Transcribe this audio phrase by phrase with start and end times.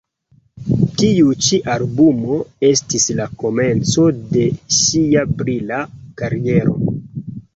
[1.01, 2.37] Tiu ĉi albumo
[2.69, 5.83] estis la komenco de ŝia brila
[6.23, 6.75] kariero.